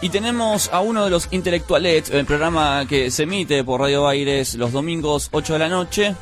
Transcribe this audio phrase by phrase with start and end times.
[0.00, 4.54] Y tenemos a uno de los intelectuales, el programa que se emite por Radio Aires
[4.54, 6.14] los domingos 8 de la noche.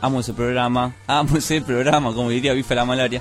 [0.00, 3.20] Amo ese programa, amo ese programa, como diría Bife la Malaria.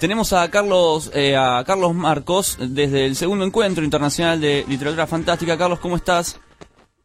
[0.00, 5.56] Tenemos a Carlos, eh, a Carlos Marcos desde el segundo encuentro internacional de literatura fantástica.
[5.56, 6.40] Carlos, ¿cómo estás?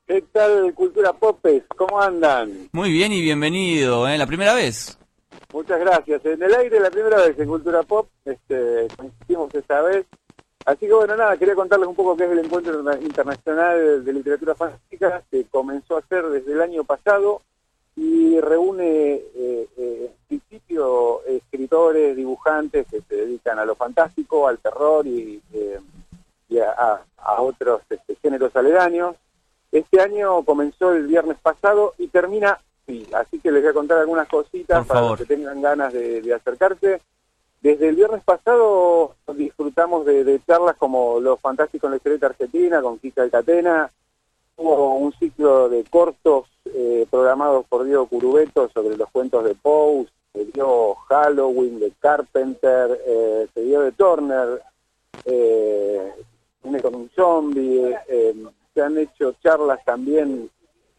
[0.07, 1.63] ¿Qué tal, Cultura Popes?
[1.75, 2.69] ¿Cómo andan?
[2.71, 4.17] Muy bien y bienvenido, ¿eh?
[4.17, 4.97] La primera vez.
[5.53, 6.25] Muchas gracias.
[6.25, 10.05] En el aire la primera vez en Cultura Pop, este, coincidimos esta vez.
[10.67, 14.53] Así que bueno, nada, quería contarles un poco qué es el Encuentro Internacional de Literatura
[14.53, 17.41] Fantástica, que comenzó a ser desde el año pasado
[17.95, 24.57] y reúne eh, eh, en principio escritores, dibujantes que se dedican a lo fantástico, al
[24.57, 25.79] terror y, eh,
[26.49, 29.15] y a, a, otros este, géneros aledaños.
[29.71, 33.99] Este año comenzó el viernes pasado y termina, sí, así que les voy a contar
[33.99, 36.99] algunas cositas para los que tengan ganas de, de acercarse.
[37.61, 42.99] Desde el viernes pasado disfrutamos de, charlas como Los Fantásticos en la Historieta Argentina con
[42.99, 43.91] Kika Alcatena.
[44.57, 50.07] Hubo un ciclo de cortos eh, programados por Diego Curubeto sobre los cuentos de Poe.
[50.33, 54.61] Se dio Halloween de Carpenter, eh, se dio de Turner,
[55.25, 56.13] eh,
[56.81, 57.95] con un zombie.
[58.07, 58.35] eh,
[58.73, 60.51] se han hecho charlas también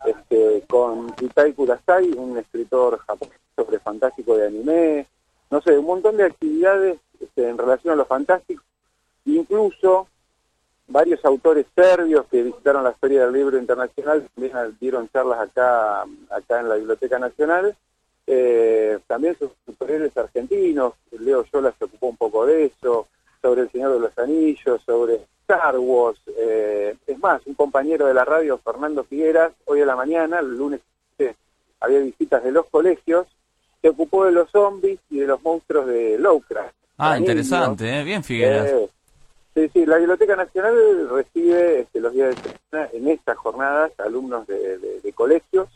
[0.04, 5.06] este, con Itai Kurasai, un escritor japonés sobre fantástico de anime
[5.50, 8.62] no sé, un montón de actividades este, en relación a lo fantástico,
[9.24, 10.08] incluso
[10.88, 16.60] varios autores serbios que visitaron la Feria del Libro Internacional también dieron charlas acá, acá
[16.60, 17.76] en la Biblioteca Nacional,
[18.26, 23.06] eh, también sus superhéroes argentinos, Leo Yola se ocupó un poco de eso,
[23.40, 28.14] sobre El Señor de los Anillos, sobre Star Wars, eh, es más, un compañero de
[28.14, 30.80] la radio, Fernando Figueras, hoy a la mañana, el lunes,
[31.18, 31.34] eh,
[31.80, 33.26] había visitas de los colegios,
[33.82, 36.74] se ocupó de los zombies y de los monstruos de Lovecraft.
[36.98, 38.00] Ah, interesante.
[38.00, 38.04] ¿eh?
[38.04, 38.66] Bien, Figueras.
[38.66, 38.88] Eh,
[39.54, 44.46] sí, sí, la Biblioteca Nacional recibe este, los días de semana en estas jornadas alumnos
[44.46, 45.68] de, de- de colegios.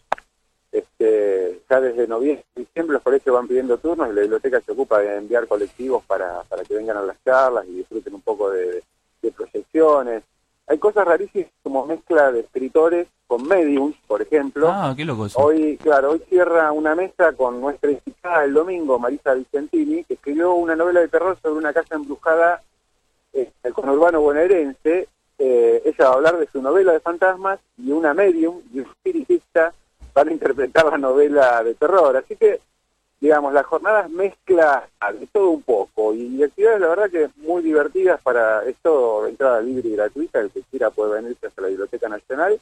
[0.71, 5.01] Este, ya desde noviembre, diciembre los colegios van pidiendo turnos y la biblioteca se ocupa
[5.01, 8.83] de enviar colectivos para, para que vengan a las charlas y disfruten un poco de,
[9.21, 10.23] de proyecciones.
[10.67, 14.69] Hay cosas rarísimas como mezcla de escritores con mediums, por ejemplo.
[14.71, 15.39] Ah, qué loco eso.
[15.41, 20.53] Hoy, claro, hoy cierra una mesa con nuestra invitada el domingo, Marisa Vicentini, que escribió
[20.53, 22.61] una novela de terror sobre una casa embrujada
[23.33, 25.09] eh, en el conurbano bonaerense.
[25.39, 28.87] Eh, ella va a hablar de su novela de fantasmas y una medium y un
[28.87, 29.73] espiritista
[30.13, 32.15] van a interpretar la novela de terror.
[32.19, 32.61] Así que,
[33.19, 34.87] digamos, las jornadas mezcla
[35.19, 39.89] de todo un poco y actividades, la verdad, que muy divertidas para esto, entrada libre
[39.89, 42.61] y gratuita, el que quiera puede venirse hasta la Biblioteca Nacional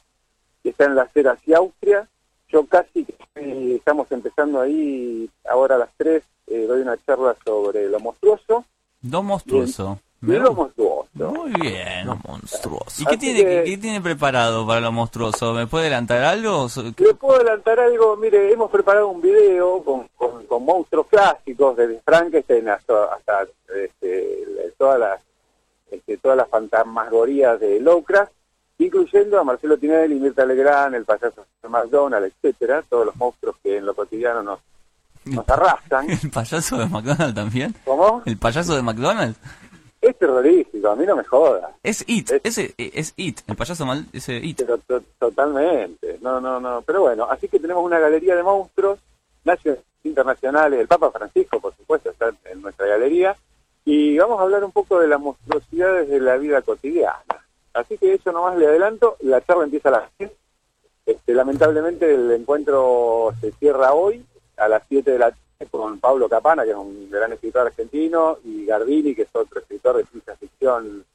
[0.63, 2.07] que está en la acera hacia Austria.
[2.49, 3.05] Yo casi
[3.35, 8.65] estamos empezando ahí, ahora a las 3, eh, doy una charla sobre lo monstruoso.
[9.01, 9.99] Dos monstruoso.
[10.23, 11.07] Y lo monstruoso.
[11.13, 13.01] Muy bien, lo monstruoso.
[13.01, 15.53] ¿Y qué tiene, que- qué, tiene preparado para lo monstruoso?
[15.53, 16.67] ¿Me puede adelantar algo?
[16.97, 21.99] Le puedo adelantar algo, mire, hemos preparado un video con, con, con monstruos clásicos, desde
[22.05, 25.21] Frankenstein hasta, hasta este, todas las
[25.89, 28.31] este, todas las fantasmagorías de Lovecraft,
[28.85, 33.77] incluyendo a Marcelo Tinelli, Mirta Legrand, el payaso de McDonald, etcétera, todos los monstruos que
[33.77, 34.59] en lo cotidiano nos,
[35.25, 36.09] nos arrastran.
[36.23, 37.75] ¿El payaso de McDonald's también?
[37.85, 38.21] ¿Cómo?
[38.25, 39.39] ¿El payaso de McDonald's?
[40.01, 41.75] Es terrorífico, a mí no me joda.
[41.83, 44.57] Es It, Es- ese es It, el payaso mal, ese It.
[44.57, 46.81] Pero to- totalmente, no, no, no.
[46.81, 48.97] Pero bueno, así que tenemos una galería de monstruos
[49.43, 50.79] nacionales, internacionales.
[50.79, 53.35] El Papa Francisco, por supuesto, está en nuestra galería.
[53.85, 57.23] Y vamos a hablar un poco de las monstruosidades de la vida cotidiana.
[57.73, 59.17] Así que eso nomás le adelanto.
[59.21, 60.31] La charla empieza a las 10.
[61.05, 64.23] Este, lamentablemente el encuentro se cierra hoy
[64.57, 68.37] a las 7 de la tarde con Pablo Capana, que es un gran escritor argentino,
[68.43, 71.05] y Gardini, que es otro escritor de ciencia ficción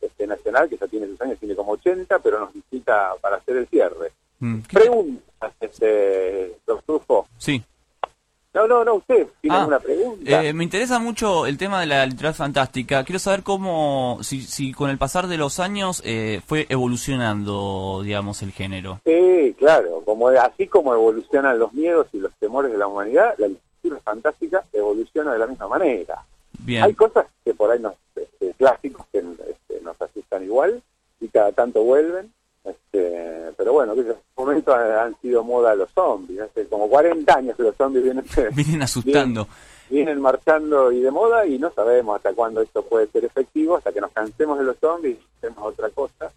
[0.00, 3.56] este, nacional, que ya tiene sus años, tiene como 80, pero nos visita para hacer
[3.56, 4.12] el cierre.
[4.40, 7.28] Mm, ¿qué- Preguntas, este, doctor Trufo.
[7.38, 7.62] Sí.
[8.54, 10.42] No, no, no, usted tiene Ah, alguna pregunta.
[10.44, 13.02] Eh, me interesa mucho el tema de la literatura fantástica.
[13.02, 18.42] Quiero saber cómo, si, si con el pasar de los años eh, fue evolucionando, digamos,
[18.42, 19.00] el género.
[19.06, 23.48] Sí, claro, como así como evolucionan los miedos y los temores de la humanidad, la
[23.48, 26.22] literatura fantástica evoluciona de la misma manera.
[26.58, 26.82] Bien.
[26.84, 30.82] Hay cosas que por ahí nos, este, clásicos que este, nos asustan igual,
[31.20, 32.32] y cada tanto vuelven.
[32.64, 36.40] Este, pero bueno, en este momento han, sido moda los zombies.
[36.42, 38.24] Hace como 40 años que los zombies vienen,
[38.54, 39.48] Vienen asustando.
[39.90, 43.92] vienen marchando y de moda y no sabemos hasta cuándo esto puede ser efectivo, hasta
[43.92, 46.30] que nos cansemos de los zombies y hacemos otra cosa.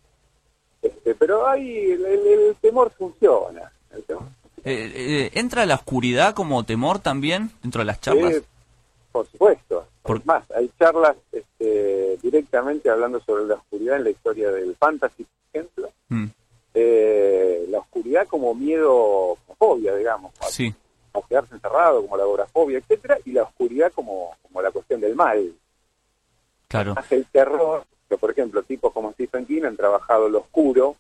[0.82, 3.72] Este, pero ahí el, el- el temor funciona.
[3.94, 4.24] El temor
[4.64, 8.34] Eh, eh, ¿Entra la oscuridad como temor también dentro de las charlas?
[8.36, 8.42] Sí,
[9.12, 9.85] por supuesto.
[10.06, 15.24] Por- más, hay charlas este, directamente hablando sobre la oscuridad en la historia del fantasy,
[15.24, 15.90] por ejemplo.
[16.10, 16.26] Mm,
[16.78, 20.74] Eh, la oscuridad como miedo, como fobia, digamos, sí,
[21.12, 25.16] como quedarse encerrado, como la agorafobia, etcétera, y la oscuridad como, como la cuestión del
[25.16, 25.54] mal.
[26.68, 26.96] claro.
[27.10, 30.98] El terror, que por ejemplo, tipos como Stephen King han trabajado lo oscuro,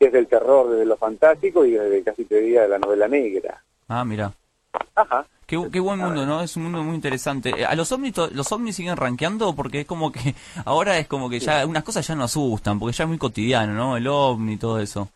[0.00, 3.06] que es del terror desde lo fantástico y desde casi te diría de la novela
[3.06, 3.62] negra.
[3.86, 4.32] Ah, mira.
[4.94, 5.26] Ajá.
[5.46, 6.40] Qué, qué buen mundo, ¿no?
[6.40, 7.50] Es un mundo muy interesante.
[7.56, 9.54] Eh, ¿A los ovnis, los ovnis siguen rankeando?
[9.54, 10.34] Porque es como que
[10.64, 13.74] ahora es como que ya unas cosas ya no asustan, porque ya es muy cotidiano,
[13.74, 13.96] ¿no?
[13.96, 15.08] El ovni y todo eso.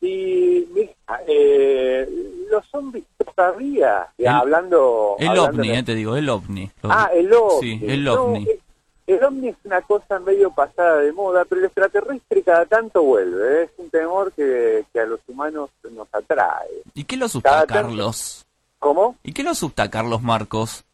[0.00, 0.92] Y mira,
[1.26, 2.08] eh,
[2.50, 3.04] los zombies
[3.34, 5.16] todavía, ya El- hablando...
[5.18, 6.70] El hablando ovni, de- eh, te digo, el ovni.
[6.84, 7.60] Ah, el ovni.
[7.60, 8.44] Sí, el ovni.
[8.48, 8.60] eh,
[9.06, 13.60] el ovni es una cosa medio pasada de moda, pero el extraterrestre cada tanto vuelve.
[13.60, 13.64] ¿eh?
[13.64, 16.68] Es un temor que, que a los humanos nos atrae.
[16.94, 18.43] ¿Y qué lo asusta, Carlos?
[18.84, 19.16] ¿Cómo?
[19.22, 20.84] ¿Y qué lo asusta, Carlos Marcos?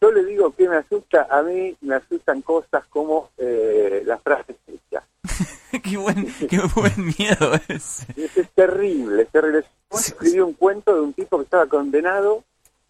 [0.00, 4.56] Yo le digo que me asusta, a mí me asustan cosas como eh, las frases
[4.66, 5.04] hechas.
[5.82, 8.06] qué, buen, qué buen miedo ese.
[8.16, 9.62] Es, es terrible, es terrible.
[9.90, 12.42] Yo escribí un cuento de un tipo que estaba condenado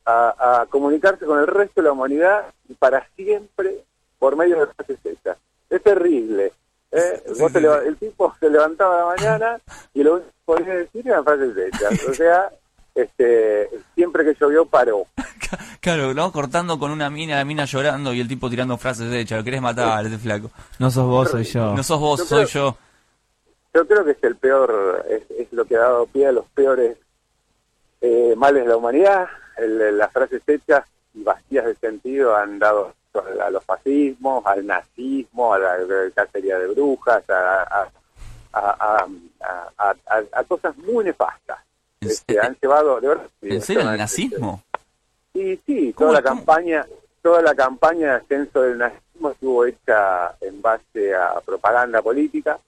[0.04, 3.82] a, a comunicarse con el resto de la humanidad y para siempre
[4.20, 5.36] por medio de frases hechas.
[5.68, 6.52] Es terrible.
[6.92, 7.22] ¿eh?
[7.26, 7.42] Sí.
[7.86, 9.60] El tipo se levantaba a la mañana
[9.92, 12.08] y lo único que podía decir eran frases hechas.
[12.08, 12.52] O sea,
[12.94, 15.06] este, siempre que llovió paró.
[15.80, 16.32] Claro, ¿no?
[16.32, 19.38] Cortando con una mina, la mina llorando y el tipo tirando frases hechas.
[19.38, 20.50] Lo querés matar, ese flaco.
[20.78, 21.74] No sos vos, soy yo.
[21.74, 22.78] No sos vos, Yo soy creo- yo.
[23.74, 26.46] Yo creo que es el peor, es, es lo que ha dado pie a los
[26.46, 26.96] peores
[28.00, 29.26] eh, males de la humanidad.
[29.58, 32.94] El- las frases hechas y vacías de sentido han dado
[33.44, 37.88] a los fascismos, al nazismo, a la, la cacería de brujas, a, a,
[38.54, 39.06] a,
[39.40, 41.58] a- a- a- a cosas muy nefastas.
[42.04, 44.62] ¿En Este, han llevado, de verdad, ¿En serio el nazismo?
[45.32, 46.36] Sí, sí, ¿Cómo- toda la cómo?
[46.44, 46.86] campaña,
[47.22, 52.58] toda la campaña de ascenso del nazismo estuvo hecha en base a propaganda política,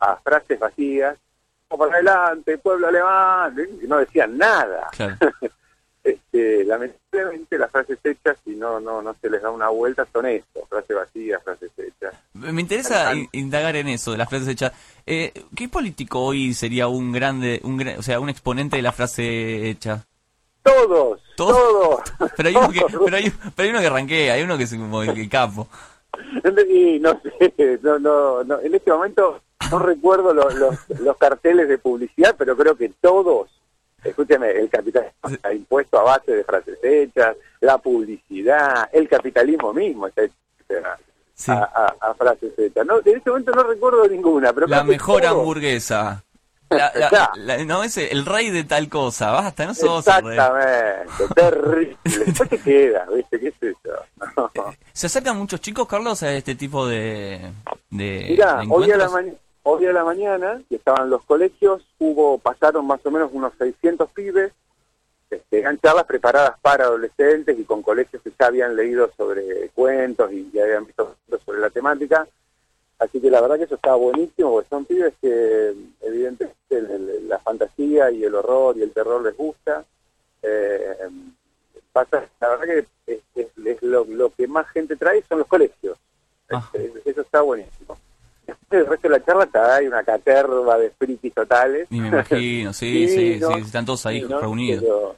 [0.00, 1.16] a frases vacías,
[1.68, 4.88] "Vamos para adelante, pueblo alemán, y no decían nada.
[4.92, 5.16] Claro.
[6.06, 10.26] Este, lamentablemente las frases hechas, si no, no, no se les da una vuelta, son
[10.26, 12.14] eso, frases vacías, frases hechas.
[12.34, 14.72] Me interesa in- indagar en eso, de las frases hechas.
[15.04, 18.92] Eh, ¿Qué político hoy sería un grande, un gra- o sea, un exponente de la
[18.92, 20.04] frase hecha?
[20.62, 22.04] Todos, Todos.
[22.18, 22.30] todos.
[22.36, 24.74] Pero hay uno que, pero hay, pero hay uno que ranquea, hay uno que es
[24.74, 25.68] como el, el capo.
[26.68, 31.68] Y no sé, no, no, no, en este momento no recuerdo lo- los, los carteles
[31.68, 33.50] de publicidad, pero creo que todos,
[34.08, 40.06] escúcheme, el capitalismo está impuesto a base de frases hechas, la publicidad, el capitalismo mismo
[40.06, 40.34] está hecho
[40.84, 40.96] a,
[41.34, 41.50] Sí.
[41.52, 42.86] a- a- a frases hechas.
[42.86, 46.22] No, en este momento no recuerdo ninguna, pero La mejor hamburguesa.
[46.68, 47.32] La- la- Claro.
[47.36, 49.30] la- no, ese, el rey de tal cosa.
[49.30, 50.04] Basta, no sos.
[50.06, 51.96] Exactamente, terrible.
[52.04, 53.38] Después te queda, ¿viste?
[53.38, 54.50] ¿Qué es eso?
[54.92, 57.40] ¿Se acercan muchos chicos, Carlos, a este tipo de,
[57.90, 59.40] de, Mirá, de hoy a, la encuentros?
[59.68, 64.08] Hoy a la mañana, que estaban los colegios, hubo pasaron más o menos unos 600
[64.10, 64.52] pibes,
[65.28, 70.30] este, eran charlas preparadas para adolescentes y con colegios que ya habían leído sobre cuentos
[70.32, 72.28] y ya habían visto sobre la temática.
[73.00, 77.28] Así que la verdad que eso estaba buenísimo, porque son pibes que evidentemente el- el-
[77.28, 79.84] la fantasía y el horror y el terror les gusta.
[80.42, 80.96] Eh,
[81.92, 82.78] pasa, la verdad que
[83.12, 85.98] es, es- es lo, lo que más gente trae son los colegios.
[86.50, 86.70] Ah.
[86.72, 87.98] Este, eso está buenísimo.
[88.46, 91.86] Después el resto de la charla está, hay una caterva de frikis totales.
[91.90, 93.54] Y me imagino, sí, sí, ¿no?
[93.54, 94.82] sí, están todos ahí reunidos.
[94.82, 95.16] Pero,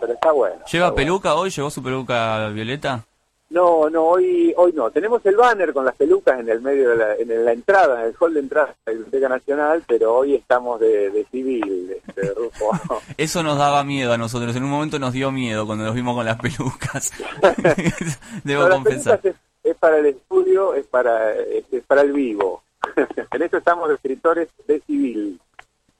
[0.00, 0.54] pero está bueno.
[0.56, 0.94] ¿Lleva está bueno.
[0.94, 1.50] peluca hoy?
[1.50, 3.04] ¿Llevó su peluca violeta?
[3.50, 4.92] No, no, hoy hoy no.
[4.92, 8.06] Tenemos el banner con las pelucas en el medio de la, en la entrada, en
[8.10, 12.32] el hall de entrada de la Biblioteca Nacional, pero hoy estamos de, de civil, este,
[12.32, 12.70] Rufo.
[13.16, 14.54] Eso nos daba miedo a nosotros.
[14.54, 17.10] En un momento nos dio miedo cuando nos vimos con las pelucas.
[18.44, 19.18] Debo No, las confesar.
[19.20, 22.62] pelucas es, es para el estudio, es para, es, es para el vivo.
[23.32, 25.40] en eso estamos de escritores de civil.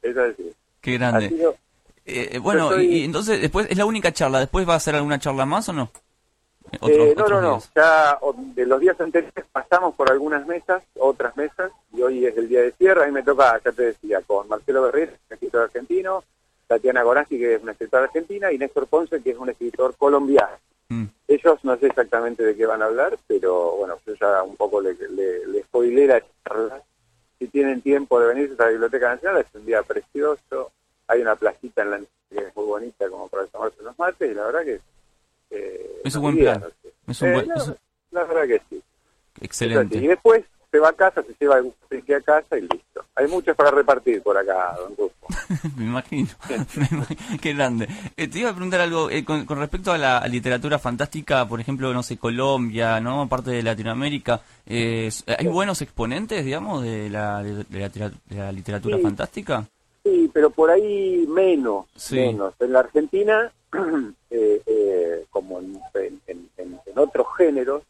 [0.02, 1.28] Es decir, Qué grande.
[1.28, 1.54] sido-
[2.06, 4.40] Eh, bueno, soy- y, entonces después es la única charla.
[4.40, 5.90] ¿Después va a hacer alguna charla más o no?
[6.80, 7.50] Otros- Eh, no, no, no.
[7.56, 7.70] días.
[7.74, 8.18] Ya
[8.54, 12.62] de los días anteriores pasamos por algunas mesas, otras mesas, y hoy es el día
[12.62, 13.02] de cierre.
[13.04, 16.22] A mí me toca, ya te decía, con Marcelo Berrer, un escritor argentino,
[16.68, 20.56] Tatiana Gorazzi, que es una escritora argentina, y Néstor Ponce, que es un escritor colombiano.
[20.88, 21.04] Mm.
[21.42, 24.80] Ellos no sé exactamente de qué van a hablar, pero bueno, yo ya un poco
[24.80, 26.82] le, le, le spoilé la charla.
[27.38, 30.70] si tienen tiempo de venir a la Biblioteca Nacional, es un día precioso.
[31.06, 34.34] Hay una placita en la que es muy bonita como para tomarse unos mates y
[34.34, 34.80] la verdad que
[35.50, 36.64] eh, es un buen plan.
[37.08, 37.72] Es un eh, buen, es-
[38.10, 38.82] la verdad que sí.
[39.40, 39.96] excelente.
[39.98, 43.04] Y después se va a casa, se lleva el que a casa y listo.
[43.16, 45.26] Hay muchos para repartir por acá, don Rufo.
[45.76, 46.28] Me imagino.
[46.76, 47.20] Me imagino.
[47.40, 47.88] Qué grande.
[48.16, 51.46] Eh, te iba a preguntar algo eh, con, con respecto a la a literatura fantástica,
[51.48, 53.28] por ejemplo, no sé, Colombia, ¿no?
[53.28, 54.40] Parte de Latinoamérica.
[54.66, 59.02] eh, ¿Hay buenos exponentes, digamos, de la, de la, litera- de la literatura Sí.
[59.02, 59.66] fantástica?
[60.04, 62.16] Sí, pero por ahí menos, Sí.
[62.16, 62.54] menos.
[62.60, 63.52] En la Argentina,
[64.30, 66.20] eh, eh, como en- en-
[66.86, 67.82] en otros géneros,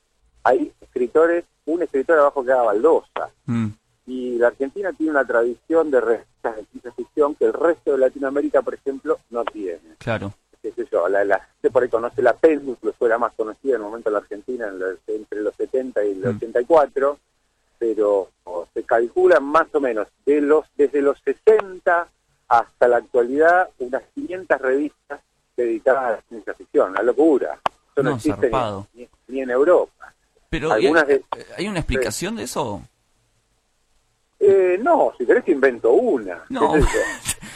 [0.45, 3.31] hay escritores, un escritor abajo que haga baldosa.
[3.47, 3.69] Mm,
[4.07, 7.99] Y la Argentina tiene una tradición de revistas de ciencia ficción que el resto de
[7.99, 9.95] Latinoamérica, por ejemplo, no tiene.
[9.99, 10.33] claro.
[10.63, 13.77] qué sé yo, la, la gente por ahí conoce la Péndulo, fue la más conocida
[13.77, 16.37] en el momento en la Argentina, en los- entre los 70 y el Mm.
[16.37, 17.19] 84,
[17.79, 22.09] pero o, se calculan más o menos de los desde los 60
[22.49, 25.21] hasta la actualidad unas 500 revistas
[25.57, 27.59] dedicadas a la ciencia ficción, una locura.
[27.65, 28.51] Eso no, No, existe
[29.29, 30.13] ni en Europa.
[30.51, 31.25] Pero Algunas ¿hay, de-
[31.57, 32.83] ¿hay una explicación de eso?
[34.41, 36.43] Eh, no, si querés te invento una.
[36.49, 36.73] No.
[36.73, 36.89] ¿Qué sé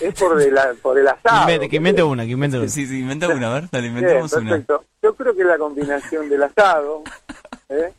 [0.01, 0.07] yo?
[0.09, 1.61] Es por, de la- por el Que asado.
[1.69, 2.69] que invente una, que invente una.
[2.69, 4.51] Sí, sí, inventa una, a ver, dale, Bien, inventamos una.
[4.51, 4.85] perfecto.
[5.03, 7.03] Yo creo que la combinación del asado,
[7.69, 7.93] ¿eh?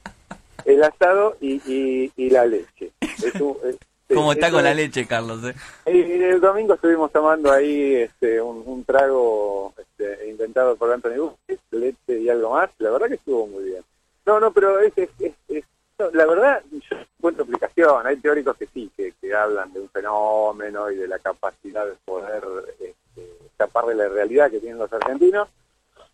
[0.66, 2.92] el asado y, y, y la leche.
[3.02, 3.78] Es un- es-
[4.16, 5.42] ¿Cómo está con la es- leche, Carlos?
[5.44, 5.56] eh?
[5.92, 11.60] Y el domingo estuvimos tomando ahí este, un, un trago este, inventado por Anthony Bucci,
[11.72, 12.70] leche y algo más.
[12.78, 13.84] La verdad que estuvo muy bien.
[14.26, 15.66] No, no, pero es, es, es- es-
[15.98, 18.06] no, la verdad yo encuentro explicación.
[18.06, 21.94] Hay teóricos que sí, que, que hablan de un fenómeno y de la capacidad de
[22.04, 22.44] poder
[22.80, 25.48] este, escapar de la realidad que tienen los argentinos,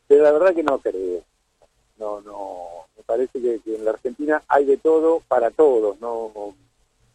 [0.07, 1.23] pero la verdad que no creo.
[1.97, 6.53] No, no, me parece que, que en la Argentina hay de todo para todos, no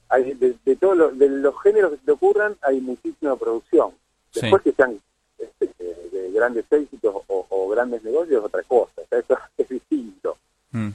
[0.08, 3.90] hay de, de todos los, de los géneros que se te ocurran hay muchísima producción.
[4.30, 4.40] Sí.
[4.42, 5.00] Después que sean
[5.38, 9.68] este, de, de grandes éxitos o, o grandes negocios otra cosa, o sea, eso es
[9.68, 10.36] distinto.
[10.76, 10.92] Mm.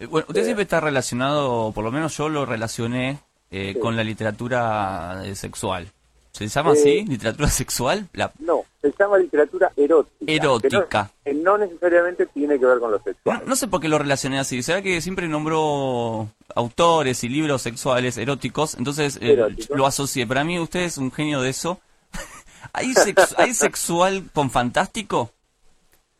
[0.00, 0.44] Eh, Bueno, usted Eh.
[0.44, 3.18] siempre está relacionado, por lo menos yo lo relacioné
[3.50, 3.80] eh, Sí.
[3.80, 5.90] con la literatura eh, sexual.
[6.32, 7.04] ¿Se llama así?
[7.06, 8.06] ¿Literatura sexual?
[8.12, 8.30] La...
[8.38, 10.30] No, se llama literatura erótica.
[10.32, 11.10] Erótica.
[11.24, 13.42] Que no, que no necesariamente tiene que ver con lo sexual.
[13.46, 14.62] no sé por qué lo relacioné así.
[14.62, 18.74] ¿Será que siempre nombró autores y libros sexuales eróticos?
[18.76, 19.36] Entonces eh,
[19.70, 20.26] lo asocié.
[20.28, 21.80] Para mí usted es un genio de eso.
[22.72, 25.32] ¿Hay, sex- ¿Hay sexual con fantástico?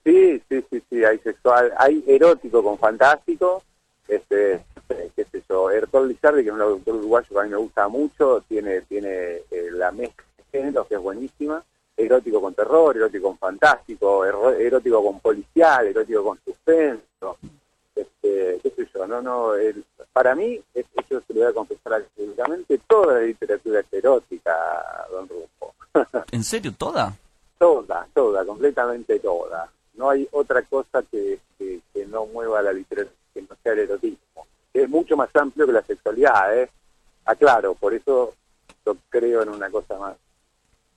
[0.08, 3.62] Sí, sí, sí, sí, hay sexual, hay erótico con fantástico,
[4.08, 4.64] este,
[5.14, 7.88] qué sé yo, Ertol Lizardi, que es un autor uruguayo que a mí me gusta
[7.88, 9.10] mucho, tiene, tiene
[9.50, 11.62] eh, la mezcla de géneros que es buenísima,
[11.94, 17.36] erótico con terror, erótico con fantástico, erótico con policial, erótico con suspenso,
[17.94, 19.84] este, qué sé yo, no, no, el-
[20.14, 24.56] para mí, es- eso se lo voy a confesar académicamente, toda la literatura es erótica,
[25.10, 25.74] don Rufo.
[26.32, 27.14] ¿En serio toda?
[27.58, 29.68] Toda, toda, completamente toda.
[29.98, 33.80] No hay otra cosa que, que, que no mueva la literatura que no sea el
[33.80, 34.46] erotismo.
[34.72, 36.70] Es mucho más amplio que la sexualidad, ¿eh?
[37.24, 38.32] Aclaro, por eso
[38.86, 40.16] yo creo en una cosa más,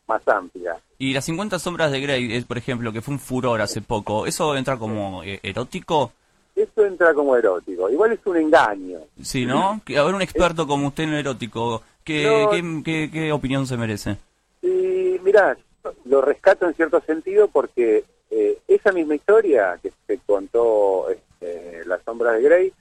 [0.08, 0.78] más amplia.
[0.98, 4.56] Y las 50 sombras de Grey, por ejemplo, que fue un furor hace poco, ¿eso
[4.56, 6.14] entra como eh, erótico?
[6.56, 7.90] Eso entra como erótico.
[7.90, 9.00] Igual es un engaño.
[9.22, 9.82] Sí, ¿no?
[9.86, 12.50] Que, a ver, un experto como usted en erótico, ¿qué, No.
[12.52, 14.18] qué, qué- qué opinión se merece?
[14.62, 15.58] Y mirá,
[16.06, 22.00] lo rescato en cierto sentido porque eh, esa misma historia que se contó este, La
[22.04, 22.74] sombra de Grey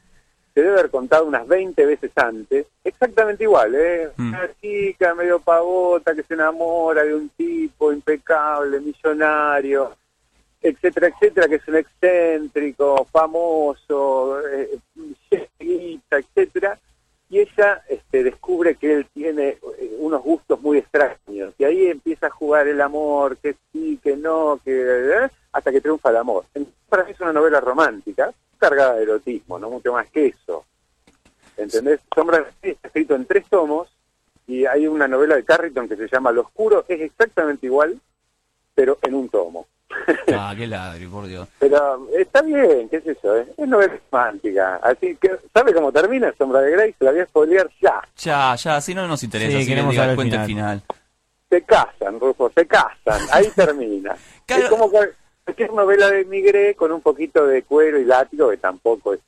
[0.54, 4.10] se debe haber contado unas 20 veces antes, exactamente igual, ¿eh?
[4.16, 4.28] Mm.
[4.28, 9.92] Una chica medio pavota que se enamora de un tipo impecable, millonario,
[10.60, 14.78] etcétera, etcétera, que es un excéntrico, famoso, eh,
[16.10, 16.78] etcétera,
[17.28, 22.26] y ella este, descubre que él tiene eh, unos gustos muy extraños, y ahí empieza
[22.26, 26.44] a jugar el amor, que sí, que no, que eh, hasta que triunfa el amor.
[26.88, 30.64] Para mí es una novela romántica, cargada de erotismo, no mucho más que eso.
[31.56, 32.00] ¿Entendés?
[32.14, 33.88] Sombra de Grey está escrito en tres tomos,
[34.46, 38.00] y hay una novela de Carrington que se llama Lo Oscuro, es exactamente igual,
[38.74, 39.66] pero en un tomo.
[40.32, 41.48] Ah, qué ladri, por Dios.
[41.58, 43.46] Pero está bien, qué sé yo, ¿eh?
[43.56, 44.76] es novela romántica.
[44.82, 46.94] Así que, ¿sabe cómo termina Sombra de Grey?
[46.98, 48.00] Se la voy a spoilear ya.
[48.16, 50.46] Ya, ya, si no nos interesa, Sí, que queremos saber el final.
[50.46, 50.82] final.
[51.48, 53.20] Se casan, Rufo, se casan.
[53.32, 54.16] Ahí termina.
[54.46, 54.64] Claro.
[54.64, 55.14] Es como cual-
[55.54, 59.20] cualquier novela de Migré con un poquito de cuero y látigo, que tampoco es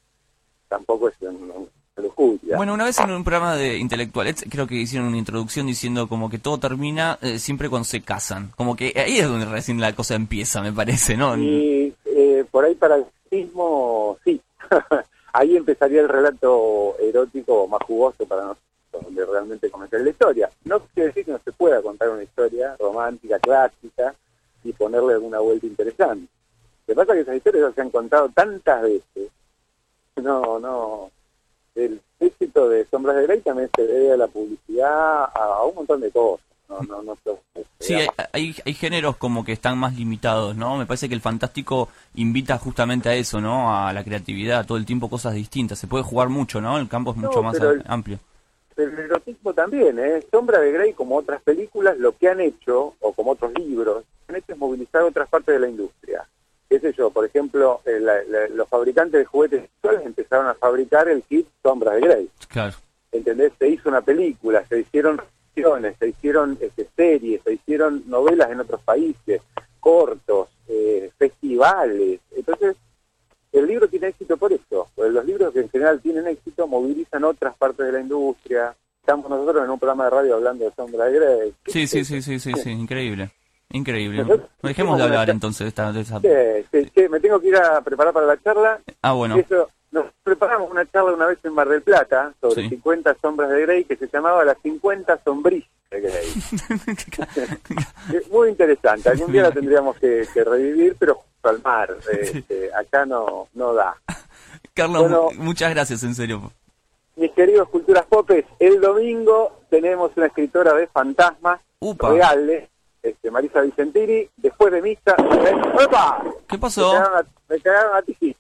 [0.69, 1.51] tampoco es un-
[1.97, 2.57] una lujuria.
[2.57, 6.31] Bueno, una vez en un programa de intelectuales creo que hicieron una introducción diciendo como
[6.31, 8.51] que todo termina eh, siempre cuando se casan.
[8.57, 11.37] Como que ahí es donde recién la cosa empieza, me parece, ¿no?
[11.37, 14.41] Y eh, por ahí para el mismo, sí.
[15.35, 18.63] ahí empezaría el relato erótico más jugoso para nosotros.
[18.93, 20.51] donde realmente comenzó la historia.
[20.65, 24.15] No quiere decir que no se pueda contar una historia romántica, clásica,
[24.65, 26.27] y ponerle alguna vuelta interesante.
[26.87, 29.31] Lo que pasa es que esas historias se han contado tantas veces,
[30.17, 31.11] no, no,
[31.75, 36.01] el éxito de Sombras de Grey también se debe a la publicidad, a, un montón
[36.01, 36.47] de cosas.
[36.69, 37.19] No, no, no,
[37.81, 37.95] sí,
[38.33, 40.79] hay, hay, géneros como que están más limitados, ¿no?
[40.79, 43.77] Me parece que el fantástico invita justamente a eso, ¿no?
[43.77, 45.79] A la creatividad, todo el tiempo cosas distintas.
[45.79, 46.79] Se puede jugar mucho, ¿no?
[46.79, 48.19] El campo es mucho más amplio.
[48.77, 50.23] El erotismo también, ¿eh?
[50.31, 54.37] Sombra de Grey, como otras películas, lo que han hecho, o como otros libros, han
[54.37, 56.27] hecho es movilizar otras partes de la industria
[56.73, 58.01] qué sé yo, por ejemplo, eh,
[58.55, 62.31] los fabricantes de juguetes sexuales empezaron a fabricar el kit Sombras de Grey.
[62.49, 62.75] Claro.
[63.11, 63.53] ¿Entendés?
[63.59, 65.21] Se hizo una película, se hicieron
[65.55, 69.43] se hicieron este, series, se hicieron novelas en otros países,
[69.81, 72.21] cortos, eh, festivales.
[72.35, 72.75] Entonces,
[73.53, 77.25] el libro tiene éxito por eso, porque los libros que en general tienen éxito movilizan
[77.25, 78.75] otras partes de la industria.
[79.01, 81.55] Estamos nosotros en un programa de radio hablando de Sombra de Grey.
[81.67, 83.31] Sí, sí, sí, sí, sí, sí, increíble.
[83.71, 84.25] Increíble.
[84.63, 85.93] Dejemos de hablar entonces de esta...
[85.93, 86.21] De esa...
[86.21, 88.81] sí, sí, me tengo que ir a preparar para la charla.
[89.01, 89.37] Ah, bueno.
[89.37, 93.63] Eso, nos preparamos una charla una vez en Mar del Plata sobre 50 sombras de
[93.63, 95.69] Grey que se llamaba Las 50 sombrillas.
[98.31, 99.11] Muy interesante.
[99.11, 101.95] Algún día la tendríamos que, revivir, pero al mar.
[102.11, 103.97] Este, acá no, no da.
[104.75, 106.51] Carlos, muchas gracias, en serio.
[107.17, 111.61] Mis queridos Culturas Popes, el domingo tenemos una escritora de fantasmas
[112.01, 112.71] reales
[113.03, 116.23] este, Marisa Vicentini, después de misa, ¡opa!
[116.49, 116.95] ¿Qué pasó?
[117.49, 118.17] Me cagaron a, ti.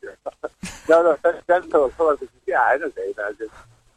[0.89, 1.65] no, no, están
[2.09, 3.15] artificial, no sé.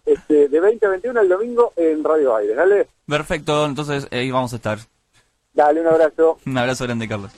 [0.05, 2.87] Este, de 20 a 21 el domingo en Radio Aires, ¿dale?
[3.07, 4.79] Perfecto, entonces ahí vamos a estar.
[5.53, 6.37] Dale, un abrazo.
[6.45, 7.31] Un abrazo grande, Carlos.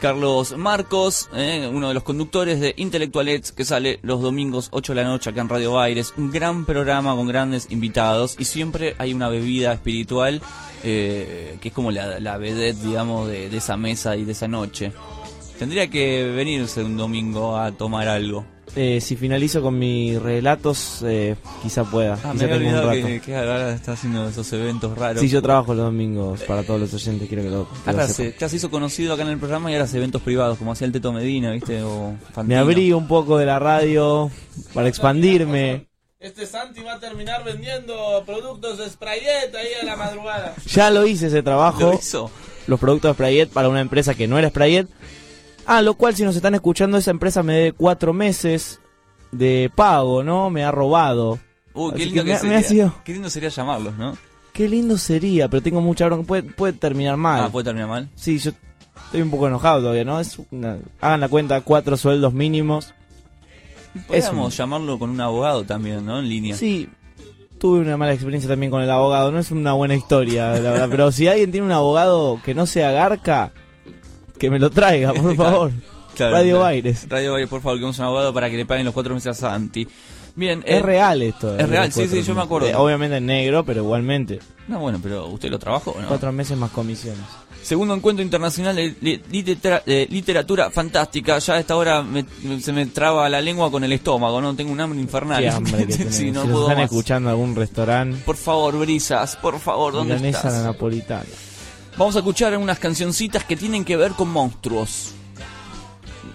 [0.00, 5.02] Carlos Marcos, eh, uno de los conductores de Intelectualets, que sale los domingos 8 de
[5.02, 6.14] la noche acá en Radio Aires.
[6.16, 10.40] Un gran programa con grandes invitados y siempre hay una bebida espiritual
[10.84, 14.92] eh, que es como la, la vedette, digamos, de, esa mesa y de esa noche.
[15.58, 18.44] Tendría que venirse un domingo a tomar algo.
[18.76, 22.14] Eh, si finalizo con mis relatos, eh, quizá pueda.
[22.22, 23.06] Ah, quizá me tengo un rato.
[23.06, 25.20] Que, que, ahora está haciendo esos eventos raros.
[25.20, 28.48] Sí, yo trabajo los domingos para todos los oyentes, quiero que lo, ahora se, ya
[28.48, 30.92] se hizo conocido acá en el programa y ahora hace eventos privados, como hacía el
[30.92, 31.82] Teto Medina, ¿viste?
[31.82, 34.30] O me abrí un poco de la radio
[34.74, 35.88] para expandirme.
[36.20, 40.52] Este Santi va a terminar vendiendo productos de Sprayet ahí a la madrugada.
[40.66, 41.98] Ya lo hice ese trabajo.
[42.66, 44.88] Los productos de Sprayet para una empresa que no era Sprayet.
[45.70, 48.80] Ah, lo cual si nos están escuchando, esa empresa me debe cuatro meses
[49.30, 50.48] de pago, ¿no?
[50.48, 51.38] Me ha robado.
[51.74, 52.94] Uy, qué lindo, sería.
[53.04, 54.16] qué lindo sería llamarlos, ¿no?
[54.54, 56.26] Qué lindo sería, pero tengo mucha bronca.
[56.26, 57.44] Puede, puede terminar mal.
[57.44, 58.08] Ah, puede terminar mal.
[58.14, 58.52] Sí, yo
[59.04, 60.18] estoy un poco enojado todavía, ¿no?
[60.18, 60.40] Es
[61.02, 62.94] hagan la cuenta, cuatro sueldos mínimos.
[64.06, 66.18] Podríamos llamarlo con un abogado también, ¿no?
[66.18, 66.56] En línea.
[66.56, 66.88] Sí,
[67.58, 69.30] tuve una mala experiencia también con el abogado.
[69.30, 70.88] No es una buena historia, la verdad.
[70.90, 73.52] Pero si alguien tiene un abogado que no sea Garca,
[74.38, 75.72] que me lo traiga, por favor.
[76.18, 77.06] Radio Baires.
[77.08, 79.34] Radio Baires, por favor, que un abogado para que le paguen los cuatro meses a
[79.34, 79.86] Santi.
[80.34, 81.56] Bien, es eh, real esto.
[81.58, 82.68] Es real, sí, sí, yo me acuerdo.
[82.68, 84.38] Eh, obviamente en negro, pero igualmente.
[84.68, 86.06] No, bueno, pero ¿usted lo trabajó no?
[86.06, 87.24] Cuatro meses más comisiones.
[87.60, 91.38] Segundo encuentro internacional de, literatura fantástica.
[91.38, 92.06] Ya a esta hora
[92.60, 94.54] se me traba la lengua con el estómago, ¿no?
[94.54, 95.42] Tengo un hambre infernal.
[95.42, 98.22] Qué hambre que si no están escuchando algún restaurante.
[98.24, 100.52] Por favor, Brisas, por favor, ¿dónde estás?
[100.52, 101.24] la napolitana.
[101.98, 105.10] Vamos a escuchar unas cancioncitas que tienen que ver con monstruos.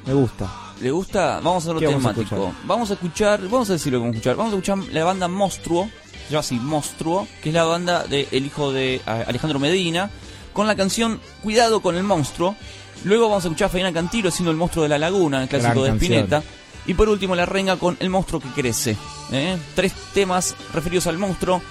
[0.05, 0.51] Me gusta.
[0.81, 1.39] ¿Le gusta?
[1.41, 2.53] Vamos a hacerlo temático.
[2.65, 4.35] Vamos a, escuchar, vamos a decir lo que vamos a escuchar.
[4.35, 5.89] Vamos a escuchar la banda Monstruo,
[6.29, 10.09] yo así, Monstruo, que es la banda del el hijo de Alejandro Medina,
[10.51, 12.57] con la canción Cuidado con el monstruo.
[13.05, 15.85] Luego vamos a escuchar a Faina Cantilo haciendo El monstruo de la laguna, el clásico
[15.85, 16.43] de Spinetta.
[16.85, 18.97] Y por último la renga con El monstruo que crece.
[19.31, 19.57] ¿eh?
[19.75, 21.61] Tres temas referidos al monstruo.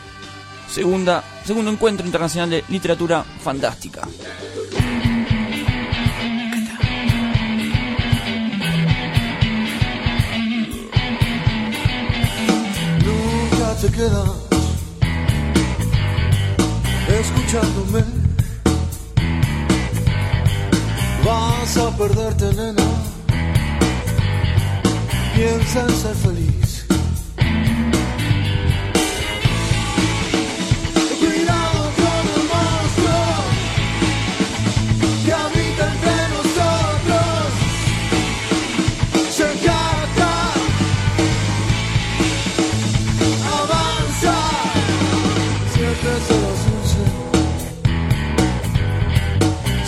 [0.71, 4.09] Segunda, segundo encuentro internacional de literatura fantástica.
[13.83, 14.31] te quedas
[17.21, 18.05] escuchándome.
[21.25, 22.83] Vas a perderte, nena.
[25.35, 26.62] Piensa en ser feliz.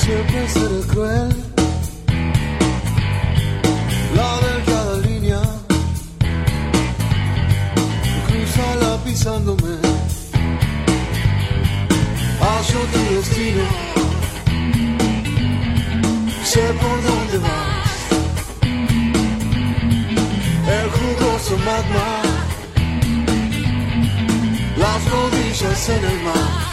[0.05, 1.29] siempre seré cruel.
[4.19, 5.43] La delgada línea
[8.27, 9.75] cruzala pisándome
[12.47, 13.67] hacia tu destino.
[16.53, 17.99] Sé por dónde vas.
[20.79, 22.09] El jugoso magma,
[24.77, 26.63] las rodillas en el mar.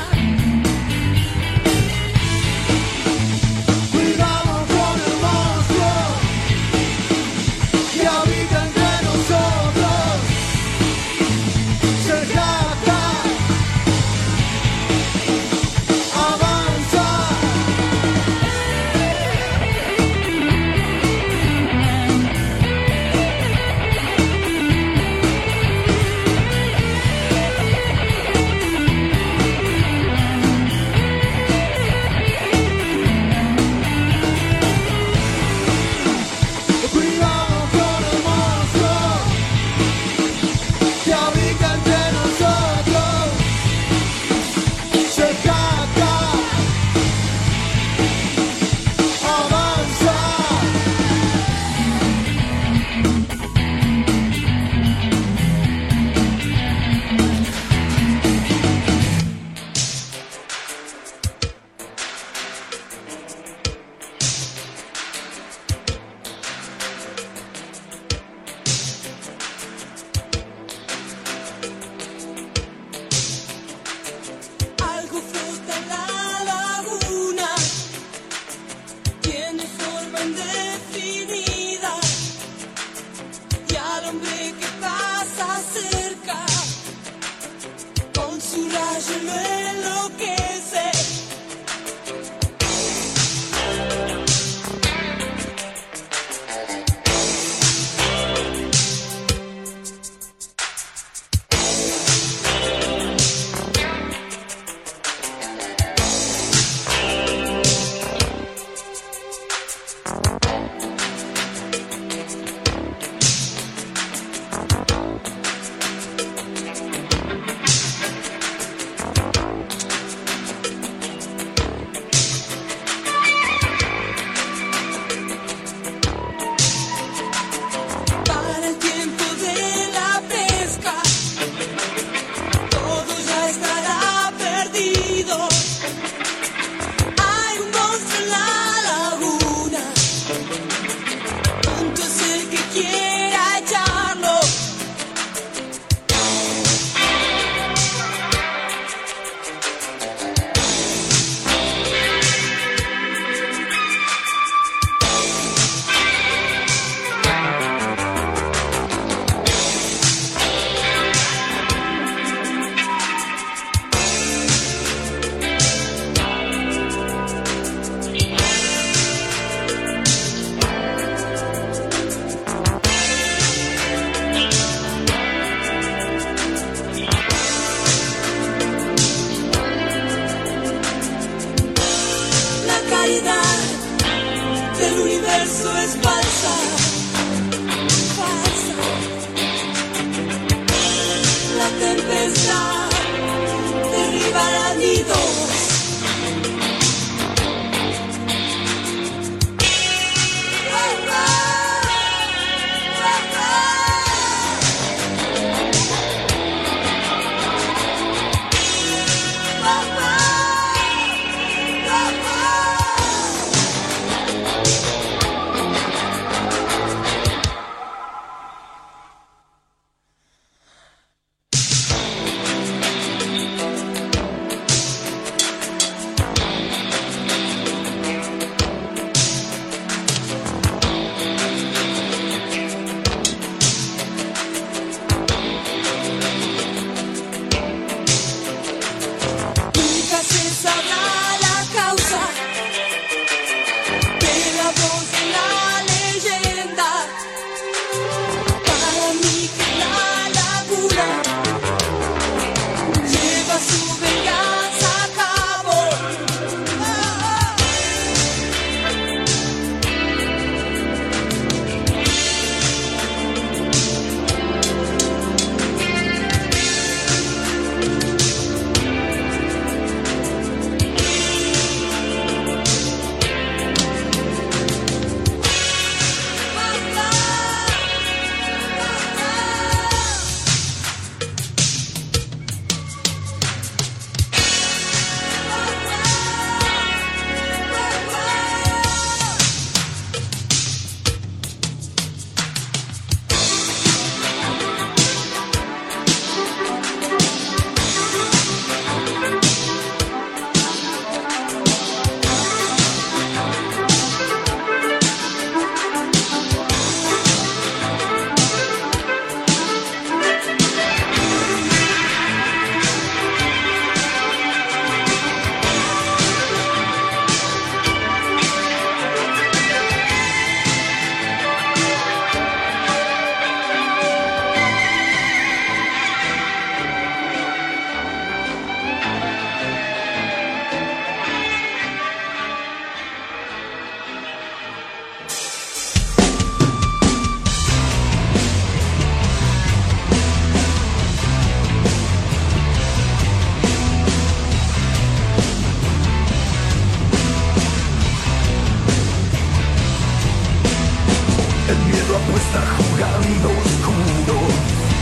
[351.72, 354.38] Está jugando oscuro.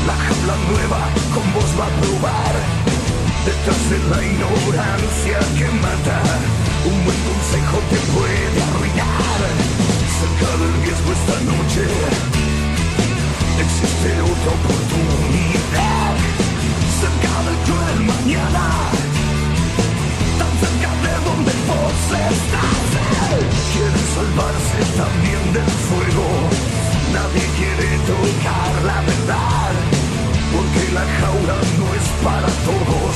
[0.05, 1.01] La jaula nueva
[1.33, 2.55] con vos va a probar.
[3.45, 6.19] Detrás de la ignorancia que mata,
[6.85, 9.41] un buen consejo te puede arruinar.
[10.19, 11.83] Cerca del riesgo esta noche
[13.65, 16.13] existe otra oportunidad.
[17.01, 18.65] Cerca del cruel mañana,
[23.73, 26.27] Quieren salvarse también del fuego.
[27.13, 29.71] Nadie quiere tocar la verdad,
[30.53, 33.15] porque la jaula no es para todos.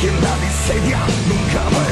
[0.00, 1.85] Quien la diseña nunca va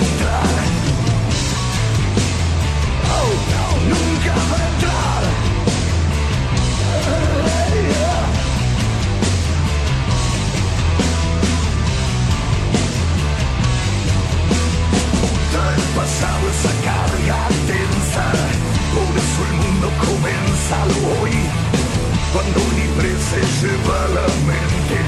[23.84, 24.98] se lleva la mente,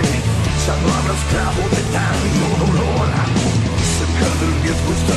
[0.67, 3.09] ya no habrá esclavo de tanto dolor.
[3.99, 4.55] Cerca del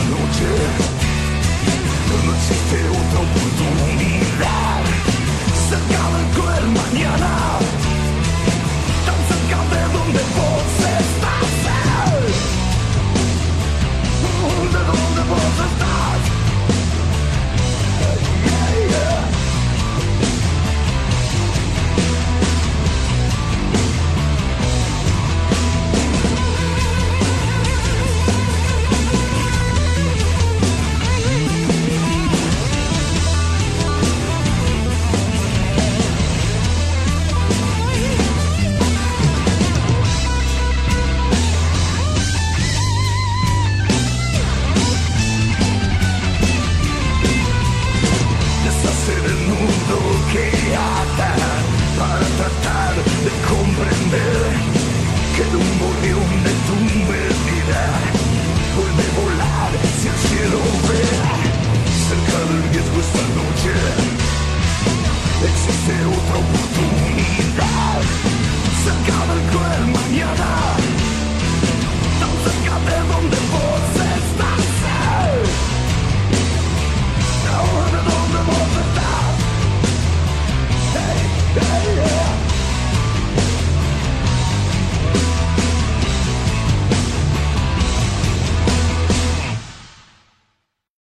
[0.10, 0.50] noche,
[2.26, 5.09] no existe otra oportunidad.